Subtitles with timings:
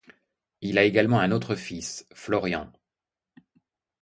[0.61, 2.73] Il a également un autre fils Florian.